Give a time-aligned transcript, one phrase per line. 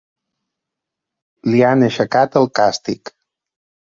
[1.51, 3.13] Li han aixecat el càstig.